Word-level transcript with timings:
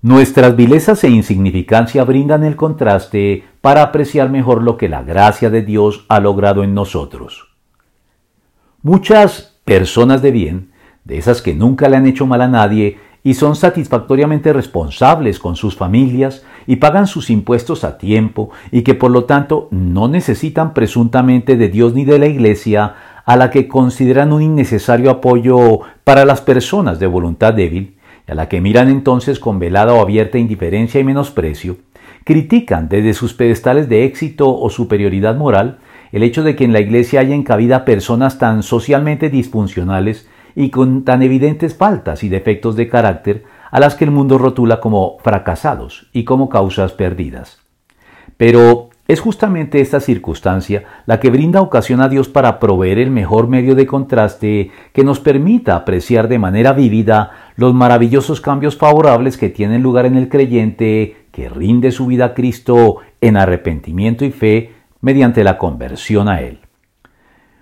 Nuestras 0.00 0.54
vilezas 0.54 1.02
e 1.02 1.10
insignificancia 1.10 2.04
brindan 2.04 2.44
el 2.44 2.54
contraste 2.54 3.42
para 3.60 3.82
apreciar 3.82 4.30
mejor 4.30 4.62
lo 4.62 4.76
que 4.76 4.88
la 4.88 5.02
gracia 5.02 5.50
de 5.50 5.62
Dios 5.62 6.06
ha 6.08 6.20
logrado 6.20 6.62
en 6.62 6.72
nosotros. 6.72 7.48
Muchas 8.80 9.58
personas 9.64 10.22
de 10.22 10.30
bien, 10.30 10.70
de 11.02 11.18
esas 11.18 11.42
que 11.42 11.52
nunca 11.52 11.88
le 11.88 11.96
han 11.96 12.06
hecho 12.06 12.26
mal 12.26 12.42
a 12.42 12.48
nadie 12.48 12.98
y 13.24 13.34
son 13.34 13.56
satisfactoriamente 13.56 14.52
responsables 14.52 15.40
con 15.40 15.56
sus 15.56 15.74
familias 15.76 16.44
y 16.68 16.76
pagan 16.76 17.08
sus 17.08 17.28
impuestos 17.28 17.82
a 17.82 17.98
tiempo 17.98 18.50
y 18.70 18.82
que 18.82 18.94
por 18.94 19.10
lo 19.10 19.24
tanto 19.24 19.66
no 19.72 20.06
necesitan 20.06 20.74
presuntamente 20.74 21.56
de 21.56 21.70
Dios 21.70 21.94
ni 21.94 22.04
de 22.04 22.20
la 22.20 22.26
Iglesia, 22.26 22.94
a 23.24 23.36
la 23.36 23.50
que 23.50 23.66
consideran 23.66 24.32
un 24.32 24.42
innecesario 24.42 25.10
apoyo 25.10 25.80
para 26.04 26.24
las 26.24 26.40
personas 26.40 27.00
de 27.00 27.08
voluntad 27.08 27.52
débil, 27.52 27.97
a 28.28 28.34
la 28.34 28.48
que 28.48 28.60
miran 28.60 28.88
entonces 28.88 29.38
con 29.38 29.58
velada 29.58 29.94
o 29.94 30.00
abierta 30.00 30.38
indiferencia 30.38 31.00
y 31.00 31.04
menosprecio, 31.04 31.78
critican 32.24 32.88
desde 32.88 33.14
sus 33.14 33.34
pedestales 33.34 33.88
de 33.88 34.04
éxito 34.04 34.54
o 34.54 34.70
superioridad 34.70 35.36
moral 35.36 35.78
el 36.12 36.22
hecho 36.22 36.42
de 36.42 36.56
que 36.56 36.64
en 36.64 36.72
la 36.72 36.80
Iglesia 36.80 37.20
hayan 37.20 37.42
cabida 37.42 37.84
personas 37.84 38.38
tan 38.38 38.62
socialmente 38.62 39.30
disfuncionales 39.30 40.28
y 40.54 40.70
con 40.70 41.04
tan 41.04 41.22
evidentes 41.22 41.74
faltas 41.74 42.24
y 42.24 42.28
defectos 42.28 42.76
de 42.76 42.88
carácter 42.88 43.44
a 43.70 43.80
las 43.80 43.94
que 43.94 44.04
el 44.04 44.10
mundo 44.10 44.38
rotula 44.38 44.80
como 44.80 45.18
fracasados 45.18 46.08
y 46.12 46.24
como 46.24 46.48
causas 46.48 46.92
perdidas. 46.92 47.58
Pero 48.36 48.90
es 49.08 49.20
justamente 49.20 49.80
esta 49.80 50.00
circunstancia 50.00 50.84
la 51.06 51.18
que 51.18 51.30
brinda 51.30 51.62
ocasión 51.62 52.02
a 52.02 52.10
Dios 52.10 52.28
para 52.28 52.60
proveer 52.60 52.98
el 52.98 53.10
mejor 53.10 53.48
medio 53.48 53.74
de 53.74 53.86
contraste 53.86 54.70
que 54.92 55.02
nos 55.02 55.18
permita 55.18 55.76
apreciar 55.76 56.28
de 56.28 56.38
manera 56.38 56.74
vívida 56.74 57.30
los 57.56 57.72
maravillosos 57.72 58.42
cambios 58.42 58.76
favorables 58.76 59.38
que 59.38 59.48
tienen 59.48 59.82
lugar 59.82 60.04
en 60.04 60.16
el 60.16 60.28
creyente 60.28 61.16
que 61.32 61.48
rinde 61.48 61.90
su 61.90 62.04
vida 62.06 62.26
a 62.26 62.34
Cristo 62.34 62.98
en 63.22 63.38
arrepentimiento 63.38 64.26
y 64.26 64.30
fe 64.30 64.72
mediante 65.00 65.42
la 65.42 65.56
conversión 65.56 66.28
a 66.28 66.42
Él. 66.42 66.58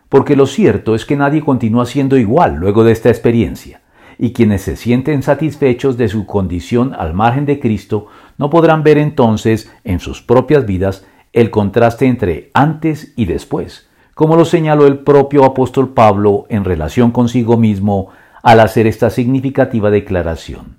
Porque 0.09 0.35
lo 0.35 0.47
cierto 0.47 0.97
es 0.97 1.05
que 1.05 1.15
nadie 1.15 1.43
continúa 1.43 1.87
siendo 1.87 2.17
igual 2.17 2.57
luego 2.57 2.83
de 2.83 2.93
esta 2.93 3.09
experiencia, 3.09 3.83
y 4.19 4.33
quienes 4.33 4.63
se 4.63 4.77
sienten 4.77 5.23
satisfechos 5.23 5.97
de 5.97 6.09
su 6.09 6.27
condición 6.27 6.95
al 6.99 7.13
margen 7.13 7.45
de 7.45 7.61
Cristo 7.61 8.07
no 8.39 8.51
podrán 8.51 8.83
ver 8.83 8.99
entonces 8.99 9.71
en 9.85 10.01
sus 10.01 10.23
propias 10.23 10.65
vidas 10.65 11.07
el 11.37 11.51
contraste 11.51 12.07
entre 12.07 12.51
antes 12.55 13.13
y 13.15 13.27
después, 13.27 13.91
como 14.15 14.37
lo 14.37 14.47
señaló 14.47 14.87
el 14.87 15.01
propio 15.01 15.45
apóstol 15.45 15.93
Pablo 15.93 16.47
en 16.49 16.65
relación 16.65 17.11
consigo 17.11 17.59
mismo 17.59 18.09
al 18.43 18.59
hacer 18.59 18.87
esta 18.87 19.11
significativa 19.11 19.91
declaración. 19.91 20.79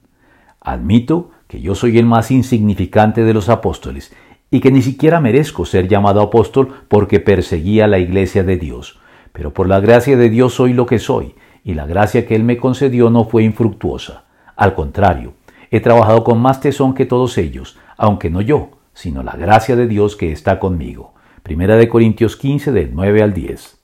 Admito 0.60 1.30
que 1.48 1.62
yo 1.62 1.76
soy 1.76 2.00
el 2.00 2.08
más 2.08 2.32
insignificante 2.32 3.24
de 3.24 3.36
los 3.36 3.50
apóstoles 3.50 4.12
y 4.50 4.60
que 4.60 4.72
ni 4.72 4.82
siquiera 4.82 5.22
merezco 5.22 5.64
ser 5.64 5.88
llamado 5.88 6.22
apóstol 6.22 6.70
porque 6.88 7.20
perseguía 7.20 7.86
la 7.86 8.00
iglesia 8.00 8.44
de 8.44 8.58
Dios, 8.58 9.00
pero 9.34 9.54
por 9.54 9.70
la 9.70 9.80
gracia 9.80 10.18
de 10.18 10.32
Dios 10.32 10.56
soy 10.56 10.74
lo 10.74 10.88
que 10.88 10.98
soy, 10.98 11.36
y 11.64 11.76
la 11.76 11.86
gracia 11.86 12.26
que 12.26 12.34
Él 12.34 12.44
me 12.44 12.58
concedió 12.58 13.12
no 13.12 13.26
fue 13.26 13.44
infructuosa. 13.44 14.24
Al 14.56 14.74
contrario, 14.74 15.36
he 15.70 15.82
trabajado 15.82 16.24
con 16.24 16.42
más 16.42 16.62
tesón 16.62 16.96
que 16.96 17.06
todos 17.06 17.38
ellos, 17.38 17.78
aunque 17.96 18.32
no 18.32 18.42
yo, 18.42 18.72
sino 18.98 19.22
la 19.22 19.34
gracia 19.34 19.76
de 19.76 19.88
Dios 19.88 20.16
que 20.16 20.32
está 20.32 20.58
conmigo. 20.58 21.14
Primera 21.44 21.78
de 21.78 21.88
Corintios 21.88 22.36
15 22.36 22.72
del 22.72 22.96
9 22.96 23.22
al 23.22 23.32
10. 23.32 23.76